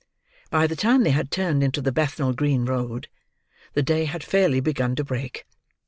By 0.49 0.65
the 0.65 0.75
time 0.75 1.03
they 1.03 1.11
had 1.11 1.29
turned 1.29 1.61
into 1.61 1.79
the 1.79 1.91
Bethnal 1.91 2.33
Green 2.33 2.65
Road, 2.65 3.07
the 3.75 3.83
day 3.83 4.05
had 4.05 4.23
fairly 4.23 4.59
begun 4.59 4.95
to 4.95 5.03
break. 5.03 5.45